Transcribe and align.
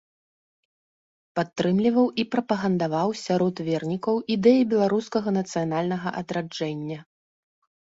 Падтрымліваў 1.39 2.07
і 2.23 2.25
прапагандаваў 2.37 3.09
сярод 3.27 3.55
вернікаў 3.71 4.15
ідэі 4.39 4.67
беларускага 4.75 5.39
нацыянальнага 5.41 6.09
адраджэння. 6.25 6.99